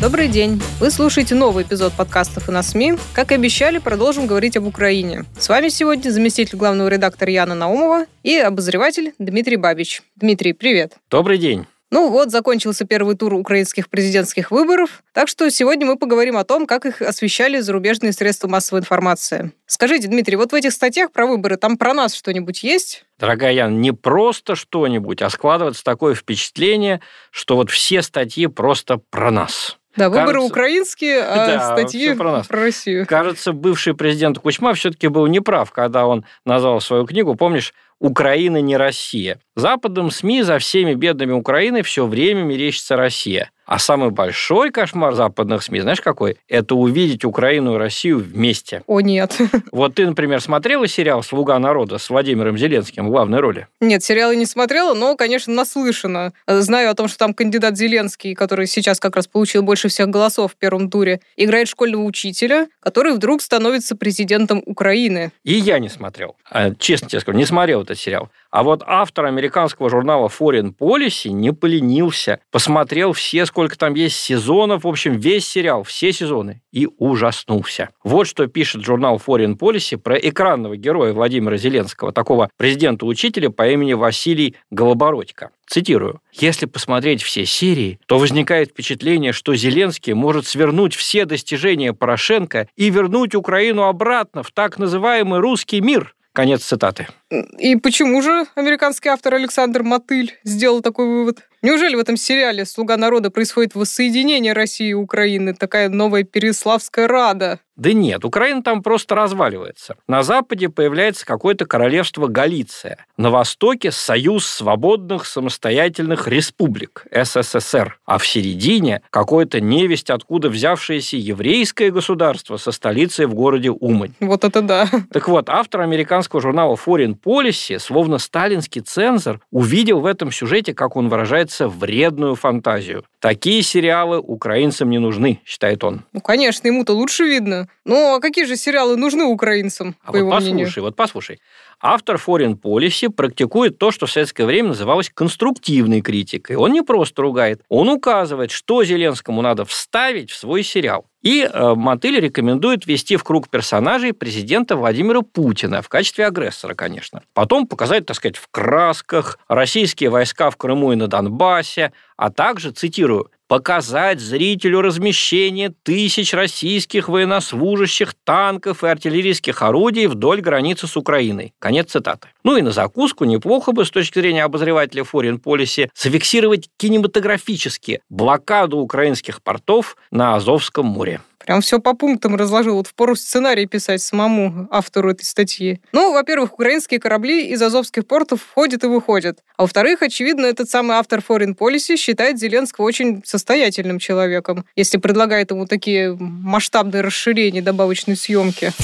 Добрый 0.00 0.28
день! 0.28 0.62
Вы 0.78 0.92
слушаете 0.92 1.34
новый 1.34 1.64
эпизод 1.64 1.92
подкастов 1.92 2.48
и 2.48 2.52
на 2.52 2.62
СМИ. 2.62 2.94
Как 3.14 3.32
и 3.32 3.34
обещали, 3.34 3.78
продолжим 3.78 4.28
говорить 4.28 4.56
об 4.56 4.64
Украине. 4.64 5.24
С 5.36 5.48
вами 5.48 5.70
сегодня 5.70 6.10
заместитель 6.10 6.56
главного 6.56 6.86
редактора 6.86 7.32
Яна 7.32 7.56
Наумова 7.56 8.06
и 8.22 8.36
обозреватель 8.36 9.14
Дмитрий 9.18 9.56
Бабич. 9.56 10.02
Дмитрий, 10.14 10.52
привет! 10.52 10.92
Добрый 11.10 11.38
день. 11.38 11.66
Ну 11.90 12.10
вот, 12.10 12.30
закончился 12.30 12.84
первый 12.84 13.16
тур 13.16 13.34
украинских 13.34 13.88
президентских 13.88 14.50
выборов, 14.50 15.02
так 15.14 15.26
что 15.26 15.50
сегодня 15.50 15.86
мы 15.86 15.96
поговорим 15.96 16.36
о 16.36 16.44
том, 16.44 16.66
как 16.66 16.84
их 16.84 17.02
освещали 17.02 17.58
зарубежные 17.58 18.12
средства 18.12 18.46
массовой 18.46 18.80
информации. 18.80 19.52
Скажите, 19.66 20.06
Дмитрий, 20.06 20.36
вот 20.36 20.52
в 20.52 20.54
этих 20.54 20.72
статьях 20.72 21.10
про 21.10 21.26
выборы 21.26 21.56
там 21.56 21.78
про 21.78 21.94
нас 21.94 22.14
что-нибудь 22.14 22.62
есть? 22.62 23.04
Дорогая 23.18 23.52
Ян, 23.52 23.80
не 23.80 23.92
просто 23.92 24.54
что-нибудь, 24.54 25.22
а 25.22 25.30
складывается 25.30 25.82
такое 25.82 26.14
впечатление, 26.14 27.00
что 27.30 27.56
вот 27.56 27.70
все 27.70 28.02
статьи 28.02 28.46
просто 28.46 29.00
про 29.10 29.30
нас. 29.30 29.77
Да, 29.98 30.08
выборы 30.08 30.26
Кажется- 30.34 30.46
украинские, 30.52 31.22
а 31.22 31.46
Да, 31.46 31.72
статьи 31.76 32.14
про 32.14 32.32
нас. 32.32 32.46
Россию. 32.50 33.06
Кажется, 33.06 33.52
бывший 33.52 33.94
президент 33.94 34.38
Кучма 34.38 34.74
все-таки 34.74 35.08
был 35.08 35.26
неправ, 35.26 35.70
когда 35.72 36.06
он 36.06 36.24
назвал 36.44 36.80
свою 36.80 37.04
книгу, 37.06 37.34
помнишь, 37.34 37.74
«Украина 38.00 38.60
не 38.60 38.76
Россия». 38.76 39.38
Западным 39.56 40.10
СМИ 40.12 40.42
за 40.42 40.58
всеми 40.58 40.94
бедами 40.94 41.32
Украины 41.32 41.82
все 41.82 42.06
время 42.06 42.42
мерещится 42.42 42.96
Россия. 42.96 43.50
А 43.66 43.78
самый 43.78 44.10
большой 44.10 44.70
кошмар 44.70 45.14
западных 45.14 45.62
СМИ, 45.62 45.80
знаешь 45.80 46.00
какой? 46.00 46.38
Это 46.48 46.74
увидеть 46.74 47.26
Украину 47.26 47.74
и 47.74 47.76
Россию 47.76 48.18
вместе. 48.20 48.82
О, 48.86 49.00
нет. 49.00 49.36
Вот 49.72 49.96
ты, 49.96 50.06
например, 50.06 50.40
смотрела 50.40 50.88
сериал 50.88 51.22
«Слуга 51.22 51.58
народа» 51.58 51.98
с 51.98 52.08
Владимиром 52.08 52.56
Зеленским 52.56 53.08
в 53.08 53.10
главной 53.10 53.40
роли? 53.40 53.66
Нет, 53.80 54.02
сериалы 54.02 54.36
не 54.36 54.46
смотрела, 54.46 54.94
но, 54.94 55.16
конечно, 55.16 55.52
наслышана. 55.52 56.32
Знаю 56.46 56.90
о 56.90 56.94
том, 56.94 57.08
что 57.08 57.18
там 57.18 57.34
кандидат 57.34 57.76
Зеленский, 57.76 58.34
который 58.34 58.66
сейчас 58.66 59.00
как 59.00 59.16
раз 59.16 59.26
получил 59.26 59.62
больше 59.62 59.88
всех 59.88 60.08
голосов 60.08 60.52
в 60.52 60.56
первом 60.56 60.88
туре, 60.88 61.20
играет 61.36 61.68
школьного 61.68 62.04
учителя, 62.04 62.68
который 62.80 63.12
вдруг 63.12 63.42
становится 63.42 63.96
президентом 63.96 64.62
Украины. 64.64 65.30
И 65.44 65.52
я 65.52 65.78
не 65.78 65.90
смотрел. 65.90 66.36
А, 66.50 66.70
Честно 66.74 67.08
тебе 67.08 67.20
скажу, 67.20 67.36
не 67.36 67.44
смотрел 67.44 67.84
этот 67.88 67.98
сериал. 67.98 68.30
А 68.50 68.62
вот 68.62 68.82
автор 68.86 69.26
американского 69.26 69.90
журнала 69.90 70.28
Foreign 70.28 70.74
Policy 70.74 71.30
не 71.30 71.52
поленился. 71.52 72.40
Посмотрел 72.50 73.12
все, 73.12 73.46
сколько 73.46 73.76
там 73.78 73.94
есть 73.94 74.16
сезонов. 74.16 74.84
В 74.84 74.88
общем, 74.88 75.18
весь 75.18 75.46
сериал, 75.46 75.82
все 75.82 76.12
сезоны. 76.12 76.62
И 76.72 76.88
ужаснулся. 76.98 77.90
Вот 78.04 78.26
что 78.26 78.46
пишет 78.46 78.84
журнал 78.84 79.20
Foreign 79.24 79.58
Policy 79.58 79.96
про 79.96 80.16
экранного 80.16 80.76
героя 80.76 81.12
Владимира 81.12 81.56
Зеленского, 81.56 82.12
такого 82.12 82.50
президента-учителя 82.56 83.50
по 83.50 83.68
имени 83.68 83.94
Василий 83.94 84.56
Голобородько. 84.70 85.50
Цитирую. 85.66 86.22
«Если 86.32 86.64
посмотреть 86.64 87.22
все 87.22 87.44
серии, 87.44 88.00
то 88.06 88.18
возникает 88.18 88.70
впечатление, 88.70 89.32
что 89.32 89.54
Зеленский 89.54 90.14
может 90.14 90.46
свернуть 90.46 90.94
все 90.94 91.26
достижения 91.26 91.92
Порошенко 91.92 92.68
и 92.74 92.88
вернуть 92.88 93.34
Украину 93.34 93.82
обратно 93.82 94.42
в 94.42 94.50
так 94.50 94.78
называемый 94.78 95.40
русский 95.40 95.82
мир». 95.82 96.14
Конец 96.32 96.62
цитаты. 96.62 97.08
И 97.30 97.76
почему 97.76 98.22
же 98.22 98.46
американский 98.54 99.08
автор 99.10 99.34
Александр 99.34 99.82
Мотыль 99.82 100.38
сделал 100.44 100.80
такой 100.80 101.06
вывод? 101.06 101.48
Неужели 101.60 101.96
в 101.96 101.98
этом 101.98 102.16
сериале 102.16 102.64
«Слуга 102.64 102.96
народа» 102.96 103.30
происходит 103.30 103.74
воссоединение 103.74 104.52
России 104.52 104.90
и 104.90 104.94
Украины, 104.94 105.54
такая 105.54 105.88
новая 105.88 106.22
Переславская 106.22 107.08
Рада? 107.08 107.58
Да 107.74 107.92
нет, 107.92 108.24
Украина 108.24 108.62
там 108.62 108.82
просто 108.82 109.14
разваливается. 109.14 109.96
На 110.08 110.24
западе 110.24 110.68
появляется 110.68 111.24
какое-то 111.24 111.64
королевство 111.64 112.26
Галиция. 112.26 113.06
На 113.16 113.30
востоке 113.30 113.92
Союз 113.92 114.46
свободных 114.46 115.26
самостоятельных 115.26 116.26
республик, 116.26 117.06
СССР. 117.12 117.98
А 118.04 118.18
в 118.18 118.26
середине 118.26 119.02
какое-то 119.10 119.60
невесть, 119.60 120.10
откуда 120.10 120.50
взявшееся 120.50 121.16
еврейское 121.16 121.90
государство 121.92 122.56
со 122.56 122.72
столицей 122.72 123.26
в 123.26 123.34
городе 123.34 123.70
Умань. 123.70 124.14
Вот 124.18 124.44
это 124.44 124.60
да. 124.60 124.88
Так 125.12 125.28
вот, 125.28 125.48
автор 125.48 125.82
американского 125.82 126.40
журнала 126.40 126.74
Foreign 126.74 127.17
Policy, 127.22 127.78
словно 127.78 128.18
сталинский 128.18 128.80
цензор, 128.80 129.40
увидел 129.50 130.00
в 130.00 130.06
этом 130.06 130.30
сюжете, 130.32 130.74
как 130.74 130.96
он 130.96 131.08
выражается, 131.08 131.68
вредную 131.68 132.34
фантазию. 132.34 133.04
Такие 133.20 133.62
сериалы 133.62 134.18
украинцам 134.18 134.90
не 134.90 134.98
нужны, 134.98 135.40
считает 135.44 135.82
он. 135.84 136.04
Ну, 136.12 136.20
конечно, 136.20 136.66
ему-то 136.68 136.92
лучше 136.92 137.24
видно. 137.24 137.68
Ну, 137.84 138.14
а 138.14 138.20
какие 138.20 138.44
же 138.44 138.56
сериалы 138.56 138.96
нужны 138.96 139.24
украинцам, 139.24 139.96
А 140.02 140.06
по 140.06 140.12
вот 140.12 140.18
его 140.18 140.30
послушай, 140.30 140.52
мнению? 140.52 140.82
вот 140.82 140.96
послушай. 140.96 141.40
Автор 141.80 142.16
Foreign 142.16 142.60
Policy 142.60 143.08
практикует 143.08 143.78
то, 143.78 143.90
что 143.90 144.06
в 144.06 144.10
советское 144.10 144.44
время 144.44 144.68
называлось 144.68 145.10
конструктивной 145.12 146.00
критикой. 146.00 146.56
Он 146.56 146.72
не 146.72 146.82
просто 146.82 147.22
ругает, 147.22 147.62
он 147.68 147.88
указывает, 147.88 148.50
что 148.50 148.82
Зеленскому 148.84 149.42
надо 149.42 149.64
вставить 149.64 150.30
в 150.30 150.36
свой 150.36 150.62
сериал. 150.62 151.06
И 151.22 151.42
э, 151.42 151.74
Мотыль 151.74 152.20
рекомендует 152.20 152.86
ввести 152.86 153.16
в 153.16 153.24
круг 153.24 153.48
персонажей 153.48 154.12
президента 154.12 154.76
Владимира 154.76 155.22
Путина 155.22 155.82
в 155.82 155.88
качестве 155.88 156.26
агрессора, 156.26 156.74
конечно. 156.74 157.22
Потом 157.34 157.66
показать, 157.66 158.06
так 158.06 158.16
сказать, 158.16 158.36
в 158.36 158.48
красках 158.50 159.38
российские 159.48 160.10
войска 160.10 160.50
в 160.50 160.56
Крыму 160.56 160.92
и 160.92 160.96
на 160.96 161.08
Донбассе, 161.08 161.92
а 162.16 162.30
также, 162.30 162.70
цитирую, 162.70 163.30
показать 163.48 164.20
зрителю 164.20 164.82
размещение 164.82 165.72
тысяч 165.82 166.34
российских 166.34 167.08
военнослужащих, 167.08 168.14
танков 168.24 168.84
и 168.84 168.88
артиллерийских 168.88 169.62
орудий 169.62 170.06
вдоль 170.06 170.40
границы 170.40 170.86
с 170.86 170.96
Украиной. 170.96 171.54
Конец 171.58 171.90
цитаты. 171.90 172.28
Ну 172.44 172.56
и 172.56 172.62
на 172.62 172.70
закуску 172.70 173.24
неплохо 173.24 173.72
бы 173.72 173.84
с 173.84 173.90
точки 173.90 174.20
зрения 174.20 174.44
обозревателя 174.44 175.02
Foreign 175.02 175.42
Policy 175.42 175.90
зафиксировать 175.94 176.68
кинематографически 176.76 178.02
блокаду 178.10 178.78
украинских 178.78 179.42
портов 179.42 179.96
на 180.10 180.36
Азовском 180.36 180.86
море. 180.86 181.20
Прям 181.48 181.62
все 181.62 181.80
по 181.80 181.94
пунктам 181.94 182.36
разложил. 182.36 182.74
Вот 182.74 182.88
впору 182.88 183.16
сценарий 183.16 183.64
писать 183.64 184.02
самому 184.02 184.68
автору 184.70 185.12
этой 185.12 185.24
статьи. 185.24 185.80
Ну, 185.92 186.12
во-первых, 186.12 186.52
украинские 186.52 187.00
корабли 187.00 187.46
из 187.48 187.62
азовских 187.62 188.06
портов 188.06 188.42
входят 188.42 188.84
и 188.84 188.86
выходят. 188.86 189.38
А 189.56 189.62
во-вторых, 189.62 190.02
очевидно, 190.02 190.44
этот 190.44 190.68
самый 190.68 190.98
автор 190.98 191.24
Foreign 191.26 191.56
Policy 191.56 191.96
считает 191.96 192.38
Зеленского 192.38 192.84
очень 192.84 193.22
состоятельным 193.24 193.98
человеком, 193.98 194.66
если 194.76 194.98
предлагает 194.98 195.50
ему 195.50 195.64
такие 195.64 196.14
масштабные 196.20 197.00
расширения 197.00 197.62
добавочной 197.62 198.16
съемки. 198.16 198.74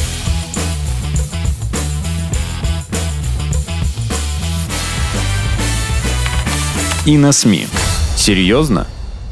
И 7.05 7.19
на 7.19 7.33
СМИ. 7.33 7.67
Серьезно? 8.17 8.87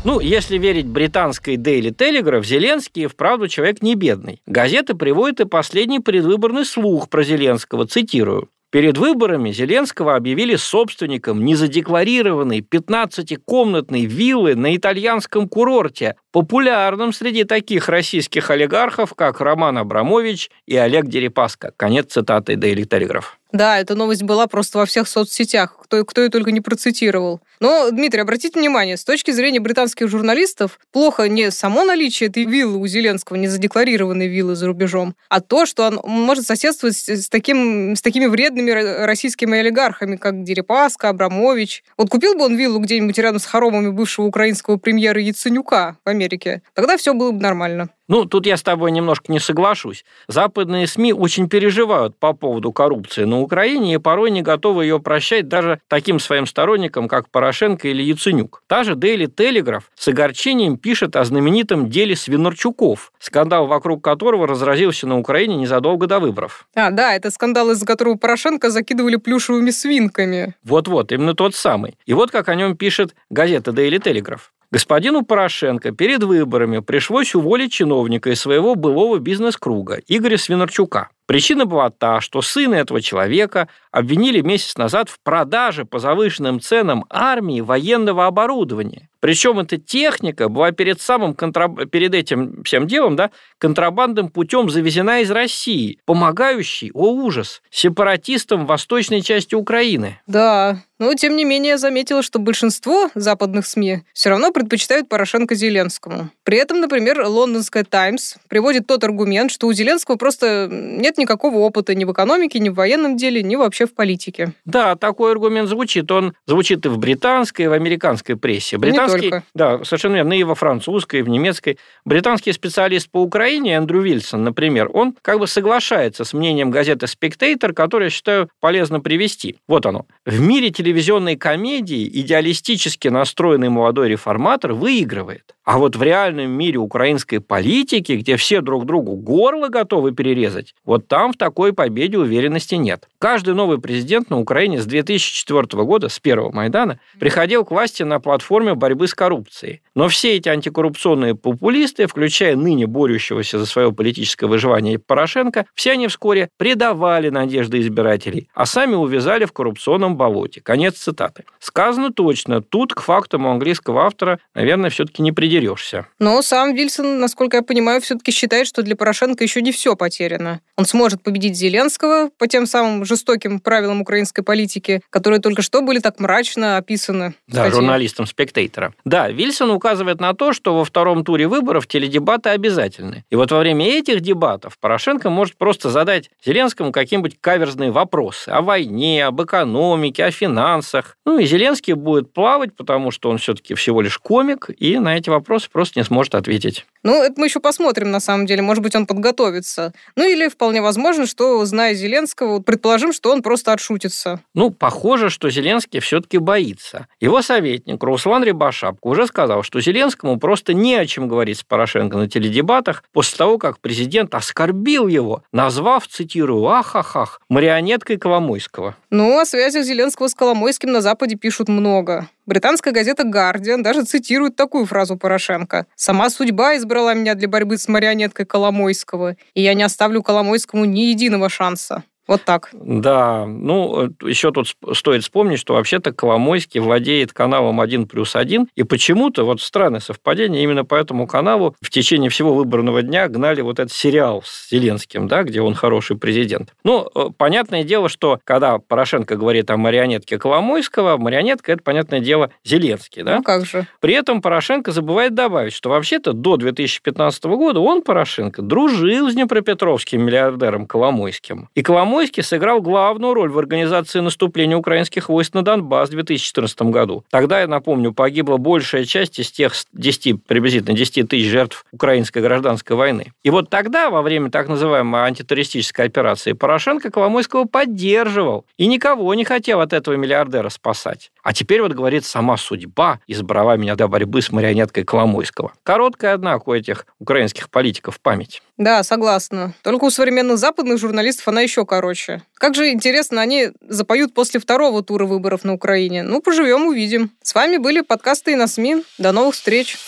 Ну, 0.05 0.19
если 0.19 0.59
верить 0.59 0.87
британской 0.87 1.55
Daily 1.55 1.95
Telegraph, 1.95 2.43
Зеленский 2.45 3.07
вправду 3.07 3.47
человек 3.47 3.83
не 3.83 3.95
бедный. 3.95 4.43
Газета 4.47 4.97
приводит 4.97 5.41
и 5.41 5.45
последний 5.45 6.01
предвыборный 6.01 6.65
слух 6.65 7.09
про 7.09 7.23
Зеленского, 7.23 7.87
цитирую. 7.87 8.49
Перед 8.73 8.99
выборами 8.99 9.53
Зеленского 9.53 10.17
объявили 10.17 10.57
собственником 10.57 11.45
незадекларированной 11.45 12.61
15-комнатной 12.61 14.07
виллы 14.07 14.57
на 14.57 14.75
итальянском 14.75 15.49
курорте, 15.49 16.17
популярном 16.33 17.13
среди 17.13 17.45
таких 17.45 17.89
российских 17.89 18.51
олигархов, 18.51 19.15
как 19.15 19.41
Роман 19.41 19.79
Абрамович 19.79 20.51
и 20.67 20.77
Олег 20.77 21.07
Дерипаска. 21.07 21.73
Конец 21.77 22.13
цитаты 22.13 22.55
Daily 22.55 22.87
Telegraph. 22.89 23.27
Да, 23.53 23.79
эта 23.79 23.95
новость 23.95 24.23
была 24.23 24.47
просто 24.47 24.79
во 24.79 24.87
всех 24.87 25.07
соцсетях, 25.07 25.77
кто, 25.83 26.07
кто 26.07 26.23
ее 26.23 26.31
только 26.31 26.51
не 26.53 26.63
процитировал. 26.63 27.43
Но, 27.61 27.91
Дмитрий, 27.91 28.23
обратите 28.23 28.59
внимание, 28.59 28.97
с 28.97 29.05
точки 29.05 29.31
зрения 29.31 29.61
британских 29.61 30.09
журналистов, 30.09 30.81
плохо 30.91 31.29
не 31.29 31.51
само 31.51 31.85
наличие 31.85 32.31
этой 32.31 32.45
виллы 32.45 32.79
у 32.79 32.87
Зеленского, 32.87 33.37
не 33.37 33.49
задекларированной 33.49 34.27
виллы 34.27 34.57
за 34.57 34.67
рубежом, 34.67 35.15
а 35.29 35.43
то, 35.43 35.67
что 35.67 35.87
он 35.87 36.01
может 36.05 36.47
соседствовать 36.47 36.97
с, 36.97 37.29
таким, 37.29 37.95
с 37.95 38.01
такими 38.01 38.25
вредными 38.25 38.71
ро- 38.71 39.05
российскими 39.05 39.59
олигархами, 39.59 40.17
как 40.17 40.45
Дерипаска, 40.45 41.11
Абрамович. 41.11 41.85
Вот 41.99 42.09
купил 42.09 42.35
бы 42.35 42.47
он 42.47 42.57
виллу 42.57 42.79
где-нибудь 42.79 43.19
рядом 43.19 43.39
с 43.39 43.45
хоромами 43.45 43.91
бывшего 43.91 44.25
украинского 44.25 44.79
премьера 44.79 45.21
Яценюка 45.21 45.99
в 46.05 46.09
Америке, 46.09 46.22
Америке. 46.23 46.63
Тогда 46.75 46.97
все 46.97 47.15
было 47.15 47.33
бы 47.33 47.41
нормально. 47.41 47.89
Ну, 48.09 48.27
тут 48.27 48.47
я 48.47 48.57
с 48.57 48.63
тобой 48.63 48.91
немножко 48.91 49.33
не 49.33 49.39
соглашусь. 49.39 50.05
Западные 50.29 50.87
СМИ 50.87 51.15
очень 51.15 51.49
переживают 51.49 52.17
по 52.19 52.35
поводу 52.35 52.73
коррупции 52.73 53.25
на 53.25 53.41
Украине 53.41 53.95
и 53.95 53.99
порой 53.99 54.31
не 54.31 54.43
готовы 54.43 54.85
ее 54.85 55.01
прощать 55.01 55.49
даже 55.49 55.81
таким 55.89 56.19
своим 56.19 56.47
сторонникам, 56.47 57.09
как 57.09 57.31
Порошенко 57.31 57.89
или 57.89 58.03
Яценюк. 58.03 58.63
Та 58.67 58.85
же 58.85 58.95
Daily 58.95 59.33
Telegraph 59.35 59.85
с 59.95 60.09
огорчением 60.09 60.77
пишет 60.77 61.17
о 61.17 61.25
знаменитом 61.25 61.89
деле 61.89 62.15
Свинарчуков, 62.15 63.13
скандал 63.19 63.67
вокруг 63.67 64.05
которого 64.05 64.47
разразился 64.47 65.07
на 65.07 65.19
Украине 65.19 65.57
незадолго 65.57 66.07
до 66.07 66.19
выборов. 66.19 66.67
А, 66.75 66.91
да, 66.91 67.15
это 67.15 67.31
скандал, 67.31 67.71
из-за 67.71 67.87
которого 67.87 68.17
Порошенко 68.17 68.69
закидывали 68.71 69.17
плюшевыми 69.17 69.71
свинками. 69.71 70.55
Вот-вот, 70.65 71.13
именно 71.13 71.35
тот 71.35 71.55
самый. 71.55 71.97
И 72.05 72.13
вот 72.13 72.31
как 72.31 72.49
о 72.49 72.55
нем 72.57 72.77
пишет 72.77 73.15
газета 73.31 73.71
Daily 73.71 74.03
Telegraph. 74.03 74.41
Господину 74.73 75.23
Порошенко 75.23 75.93
перед 75.93 76.23
выборами 76.23 76.79
пришлось 76.79 77.35
уволить 77.35 77.73
чиновника 77.73 78.31
из 78.31 78.41
своего 78.41 78.75
былого 78.75 79.19
бизнес-круга 79.19 80.01
Игоря 80.09 80.39
Свинарчука. 80.39 81.11
Причина 81.27 81.67
была 81.67 81.91
та, 81.91 82.23
что 82.23 82.41
сына 82.41 82.77
этого 82.77 83.03
человека 83.03 83.69
обвинили 83.91 84.41
месяц 84.41 84.79
назад 84.79 85.11
в 85.11 85.21
продаже 85.23 85.85
по 85.85 85.99
завышенным 85.99 86.59
ценам 86.59 87.05
армии 87.11 87.61
военного 87.61 88.27
оборудования. 88.27 89.11
Причем 89.23 89.61
эта 89.61 89.79
техника 89.79 90.49
была 90.49 90.73
перед 90.73 91.01
самым 91.01 91.35
контраб... 91.35 91.89
перед 91.91 92.13
этим 92.13 92.65
всем 92.65 92.89
делом, 92.89 93.15
да, 93.15 93.31
контрабандным 93.59 94.29
путем 94.31 94.69
завезена 94.69 95.21
из 95.21 95.31
России, 95.31 96.01
помогающей, 96.07 96.91
о 96.93 97.13
ужас, 97.13 97.63
сепаратистам 97.71 98.65
в 98.65 98.67
восточной 98.67 99.23
части 99.23 99.55
Украины. 99.55 100.19
Да, 100.27 100.83
но 101.03 101.15
тем 101.15 101.35
не 101.35 101.45
менее 101.45 101.79
заметила, 101.79 102.23
что 102.23 102.39
большинство 102.39 103.11
западных 103.17 103.67
СМИ 103.67 104.03
все 104.13 104.31
равно 104.31 104.53
предпочитают 104.53 105.09
Порошенко 105.09 105.57
Зеленскому. 105.57 106.31
При 106.45 106.59
этом, 106.59 106.81
например, 106.81 107.25
лондонская 107.27 107.83
«Таймс» 107.83 108.37
приводит 108.49 108.87
тот 108.87 109.03
аргумент, 109.03 109.51
что 109.51 109.67
у 109.67 109.73
Зеленского 109.73 110.15
просто 110.15 110.69
нет 110.71 111.19
никакого 111.19 111.59
опыта 111.59 111.97
ни 111.97 112.05
в 112.05 112.13
экономике, 112.13 112.61
ни 112.61 112.69
в 112.69 112.75
военном 112.75 113.17
деле, 113.17 113.43
ни 113.43 113.57
вообще 113.57 113.87
в 113.87 113.95
политике. 113.95 114.53
Да, 114.65 114.95
такой 114.95 115.33
аргумент 115.33 115.69
звучит. 115.69 116.11
Он 116.13 116.35
звучит 116.47 116.87
и 116.87 116.89
в 116.89 116.99
британской, 116.99 117.65
и 117.65 117.69
в 117.69 117.73
американской 117.73 118.37
прессе. 118.37 118.79
Британский, 118.79 119.12
не 119.12 119.12
только. 119.21 119.45
Да, 119.55 119.85
совершенно 119.85 120.17
верно, 120.17 120.33
и 120.33 120.43
во 120.43 120.55
французской, 120.55 121.21
и 121.21 121.23
в 121.23 121.29
немецкой. 121.29 121.79
Британский 122.05 122.53
специалист 122.53 123.11
по 123.11 123.19
Украине 123.19 123.75
Эндрю 123.75 124.01
Вильсон, 124.01 124.45
например, 124.45 124.91
он 124.93 125.15
как 125.23 125.39
бы 125.39 125.47
соглашается 125.47 126.25
с 126.25 126.33
мнением 126.33 126.71
газеты 126.71 127.07
«Спектейтор», 127.07 127.73
которое 127.73 128.07
я 128.07 128.11
считаю 128.11 128.49
полезно 128.61 129.01
привести. 129.01 129.57
Вот 129.69 129.87
оно. 129.87 130.07
В 130.25 130.41
мире 130.41 130.71
телевизионной 130.71 131.37
комедии 131.37 132.09
идеалистически 132.21 133.09
настроенный 133.09 133.69
молодой 133.69 134.09
реформатор 134.09 134.73
выигрывает. 134.73 135.55
А 135.65 135.79
вот 135.79 135.95
в 135.95 136.03
реальном 136.03 136.51
мире 136.51 136.79
украинской 136.79 137.39
политики, 137.39 138.13
где 138.13 138.37
все 138.37 138.61
друг 138.61 138.85
другу 138.85 139.15
горло 139.17 139.69
готовы 139.69 140.13
перерезать, 140.13 140.75
вот 140.85 141.07
там 141.07 141.33
в 141.33 141.37
такой 141.37 141.73
победе 141.73 142.19
уверенности 142.19 142.75
нет. 142.75 143.09
Каждый 143.23 143.55
новый 143.55 143.79
президент 143.79 144.31
на 144.31 144.41
Украине 144.41 144.83
с 144.83 144.85
2004 144.85 145.85
года, 145.85 146.09
с 146.09 146.19
первого 146.19 146.51
Майдана, 146.51 146.99
приходил 147.21 147.65
к 147.65 147.71
власти 147.71 148.03
на 148.03 148.19
платформе 148.19 148.75
борьбы 148.75 149.07
с 149.07 149.15
коррупцией. 149.15 149.81
Но 149.95 150.09
все 150.09 150.35
эти 150.35 150.49
антикоррупционные 150.49 151.37
популисты, 151.37 152.09
включая 152.09 152.57
ныне 152.57 152.89
борющегося 152.89 153.61
за 153.61 153.67
свое 153.67 153.93
политическое 153.93 154.47
выживание 154.47 154.99
Порошенко, 154.99 155.67
все 155.73 155.93
они 155.93 156.09
вскоре 156.09 156.49
предавали 156.57 157.29
надежды 157.29 157.81
избирателей, 157.81 158.49
а 158.55 158.67
сами 158.67 158.97
увязали 158.97 159.45
в 159.45 159.53
коррупционном 159.53 160.17
болоте. 160.17 160.61
Конец 160.61 160.97
цитаты. 160.97 161.45
Сказано 161.61 162.13
точно, 162.13 162.61
тут 162.61 162.93
к 162.93 163.03
фактам 163.03 163.47
у 163.47 163.51
английского 163.51 164.05
автора, 164.05 164.41
наверное, 164.53 164.91
все-таки 164.91 165.23
не 165.23 165.31
придерешься. 165.31 166.09
Но 166.19 166.43
сам 166.43 166.75
Вильсон, 166.75 167.21
насколько 167.21 167.59
я 167.59 167.63
понимаю, 167.63 168.01
все-таки 168.01 168.33
считает, 168.33 168.67
что 168.67 168.83
для 168.83 168.97
Порошенко 168.97 169.45
еще 169.45 169.63
не 169.63 169.71
все 169.71 169.95
потеряно. 169.95 170.61
Он 170.77 170.87
сможет 170.87 171.23
победить 171.23 171.57
Зеленского 171.57 172.31
по 172.37 172.49
тем 172.49 172.67
самым 172.67 173.05
жестоким 173.13 173.61
правилам 173.61 174.01
украинской 174.01 174.43
политики, 174.43 175.01
которые 175.11 175.41
только 175.41 175.63
что 175.63 175.83
были 175.83 176.01
так 176.01 176.19
мрачно 176.19 176.77
описаны. 176.77 177.35
Да, 177.47 177.71
журналистом 177.71 178.27
Спектейтора. 178.27 178.95
Да, 179.05 179.31
Вильсон 179.31 179.71
указывает 179.71 180.21
на 180.21 180.35
то, 180.35 180.53
что 180.53 180.77
во 180.77 180.85
втором 180.85 181.25
туре 181.25 181.47
выборов 181.47 181.87
теледебаты 181.87 182.51
обязательны. 182.51 183.25
И 183.31 183.37
вот 183.37 183.53
во 183.53 183.61
время 183.61 183.87
этих 183.87 184.21
дебатов 184.21 184.79
Порошенко 184.79 185.31
может 185.31 185.57
просто 185.57 185.91
задать 185.91 186.31
Зеленскому 186.45 186.93
какие-нибудь 186.93 187.37
каверзные 187.41 187.91
вопросы 187.93 188.49
о 188.49 188.63
войне, 188.63 189.25
об 189.27 189.41
экономике, 189.43 190.25
о 190.25 190.31
финансах. 190.31 191.17
Ну 191.25 191.39
и 191.39 191.47
Зеленский 191.47 191.93
будет 191.93 192.33
плавать, 192.33 192.75
потому 192.75 193.11
что 193.11 193.31
он 193.31 193.39
все-таки 193.39 193.75
всего 193.75 194.01
лишь 194.01 194.19
комик, 194.19 194.71
и 194.77 194.99
на 194.99 195.17
эти 195.17 195.29
вопросы 195.29 195.53
вопросы 195.53 195.69
просто 195.71 195.99
не 195.99 196.05
сможет 196.05 196.35
ответить. 196.35 196.87
Ну, 197.03 197.23
это 197.23 197.35
мы 197.37 197.47
еще 197.47 197.61
посмотрим, 197.61 198.11
на 198.11 198.21
самом 198.21 198.47
деле. 198.47 198.63
Может 198.63 198.83
быть, 198.83 198.95
он 198.95 199.07
подготовится. 199.07 199.93
Ну, 200.17 200.25
или 200.25 200.49
вполне 200.49 200.81
возможно, 200.81 201.27
что, 201.27 201.65
зная 201.65 201.95
Зеленского, 201.95 202.61
предположим, 202.61 203.02
что 203.11 203.33
он 203.33 203.43
просто 203.43 203.73
отшутится. 203.73 204.41
Ну, 204.55 204.71
похоже, 204.71 205.31
что 205.31 205.51
Зеленский 205.51 205.99
все-таки 205.99 206.39
боится. 206.39 207.09
Его 207.21 207.43
советник 207.43 208.03
Руслан 208.03 208.45
Рябошапко 208.45 209.09
уже 209.09 209.27
сказал, 209.27 209.63
что 209.63 209.81
Зеленскому 209.81 210.39
просто 210.39 210.75
не 210.75 210.95
о 210.95 211.07
чем 211.07 211.27
говорить 211.27 211.59
с 211.59 211.65
Порошенко 211.65 212.19
на 212.19 212.29
теледебатах 212.29 213.03
после 213.13 213.39
того, 213.39 213.59
как 213.59 213.81
президент 213.81 214.35
оскорбил 214.35 215.09
его, 215.09 215.43
назвав, 215.53 216.07
цитирую, 216.07 216.67
«ахахах», 216.67 217.41
марионеткой 217.49 218.19
Коломойского. 218.19 218.95
Ну, 219.11 219.41
о 219.41 219.47
связях 219.47 219.85
Зеленского 219.85 220.29
с 220.29 220.35
Коломойским 220.35 220.93
на 220.93 221.01
Западе 221.01 221.37
пишут 221.37 221.69
много. 221.69 222.29
Британская 222.45 222.91
газета 222.91 223.23
«Гардиан» 223.23 223.83
даже 223.83 224.03
цитирует 224.03 224.57
такую 224.57 224.85
фразу 224.85 225.17
Порошенко. 225.17 225.87
«Сама 225.95 226.29
судьба 226.29 226.77
избрала 226.77 227.15
меня 227.15 227.35
для 227.35 227.47
борьбы 227.47 227.79
с 227.79 227.87
марионеткой 227.87 228.47
Коломойского, 228.47 229.37
и 229.55 229.63
я 229.63 229.75
не 229.75 229.85
оставлю 229.85 230.23
Коломойскому 230.23 230.85
ни 230.85 231.03
единого 231.03 231.49
шанса». 231.49 232.03
Вот 232.29 232.43
так. 232.45 232.71
Да, 232.73 233.47
ну, 233.47 234.11
еще 234.23 234.53
тут 234.53 234.69
стоит 234.95 235.23
вспомнить, 235.23 235.59
что 235.59 235.75
вообще-то 235.75 236.13
Коломойский 236.13 236.81
владеет 236.81 237.33
каналом 237.33 237.81
1 237.81 238.07
плюс 238.07 238.37
1, 238.37 238.69
и 238.75 238.83
почему-то, 238.85 239.45
вот 239.45 239.61
странное 239.61 240.01
совпадение, 240.01 240.63
именно 240.63 240.85
по 240.85 240.95
этому 240.95 241.27
каналу 241.27 241.75
в 241.81 241.91
течение 241.91 242.31
всего 242.31 242.55
выборного 242.55 243.03
дня 243.03 243.29
гнали 243.29 243.61
вот 243.61 243.79
этот 243.81 243.93
сериал 243.93 244.43
с 244.45 244.71
Зеленским, 244.71 245.27
да, 245.27 245.43
где 245.43 245.61
он 245.61 245.75
хороший 245.75 246.17
президент. 246.17 246.75
Ну, 246.85 247.09
э, 247.15 247.29
понятное 247.37 247.85
дело, 247.85 248.09
что 248.09 248.41
когда 248.45 248.79
Порошенко 248.79 249.37
говорит 249.37 249.71
о 249.71 249.77
марионетке 249.77 250.39
Коломойского, 250.39 251.17
марионетка– 251.17 251.73
это, 251.73 251.83
понятное 251.83 252.21
дело, 252.21 252.51
Зеленский, 252.65 253.23
да? 253.23 253.39
Ну, 253.39 253.43
как 253.43 253.67
же. 253.67 253.87
При 254.01 254.15
этом 254.15 254.41
Порошенко 254.43 254.93
забывает 254.93 255.35
добавить, 255.35 255.73
что 255.73 255.91
вообще-то 255.91 256.33
до 256.33 256.57
2015 256.57 257.45
года 257.45 257.81
он, 257.81 258.03
Порошенко, 258.03 258.63
дружил 258.63 259.31
с 259.31 259.35
Днепропетровским 259.35 260.23
миллиардером 260.23 260.87
Коломойским. 260.87 261.69
И 261.75 261.83
Коломойский 261.83 262.12
Коломойский 262.13 262.43
сыграл 262.43 262.83
главную 262.83 263.33
роль 263.33 263.51
в 263.51 263.59
организации 263.59 264.21
наступления 264.21 264.77
украинских 264.77 265.31
войск 265.31 265.55
на 265.55 265.63
Донбасс 265.63 266.11
в 266.11 266.13
2014 266.13 266.83
году. 266.83 267.25
Тогда, 267.31 267.63
я 267.63 267.67
напомню, 267.67 268.13
погибла 268.13 268.59
большая 268.59 269.07
часть 269.07 269.39
из 269.39 269.51
тех 269.51 269.73
10, 269.95 270.45
приблизительно 270.45 270.95
10 270.95 271.31
тысяч 271.31 271.49
жертв 271.49 271.87
украинской 271.91 272.43
гражданской 272.43 272.97
войны. 272.97 273.33
И 273.43 273.49
вот 273.49 273.71
тогда, 273.71 274.11
во 274.11 274.21
время 274.21 274.51
так 274.51 274.69
называемой 274.69 275.23
антитеррористической 275.23 276.05
операции, 276.05 276.53
Порошенко 276.53 277.11
Коломойского 277.11 277.65
поддерживал 277.65 278.67
и 278.77 278.89
никого 278.89 279.33
не 279.33 279.47
хотел 279.47 279.81
от 279.81 279.95
этого 279.95 280.15
миллиардера 280.15 280.69
спасать. 280.69 281.33
А 281.43 281.55
теперь 281.55 281.81
вот 281.81 281.93
говорит, 281.93 282.27
сама 282.27 282.59
судьба 282.59 283.21
избрала 283.27 283.79
меня 283.79 283.97
для 283.97 284.07
борьбы 284.07 284.43
с 284.43 284.53
марионеткой 284.53 285.05
Коломойского. 285.05 285.73
Короткая, 285.83 286.35
однако, 286.35 286.69
у 286.69 286.75
этих 286.75 287.07
украинских 287.19 287.71
политиков 287.71 288.21
память. 288.21 288.63
Да, 288.83 289.05
согласна. 289.05 289.75
Только 289.83 290.07
у 290.07 290.11
современных 290.11 290.59
западных 290.59 290.99
журналистов 290.99 291.47
она 291.47 291.61
еще 291.61 291.87
короче. 291.87 292.43
Как 292.55 292.75
же 292.75 292.91
интересно, 292.91 293.41
они 293.41 293.71
запоют 293.89 294.35
после 294.35 294.59
второго 294.59 295.05
тура 295.05 295.25
выборов 295.25 295.63
на 295.63 295.73
Украине. 295.73 296.25
Ну, 296.25 296.41
поживем, 296.41 296.87
увидим. 296.89 297.31
С 297.45 297.55
вами 297.55 297.77
были 297.77 298.01
подкасты 298.01 298.53
и 298.53 298.57
на 298.57 298.67
СМИ. 298.67 299.05
До 299.19 299.31
новых 299.31 299.55
встреч. 299.55 299.99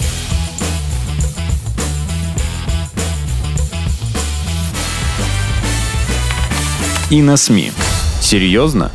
И 7.13 7.23
на 7.23 7.37
СМИ. 7.37 7.71
Серьезно? 8.21 8.91